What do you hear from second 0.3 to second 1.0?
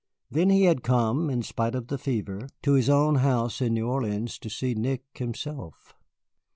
Then he had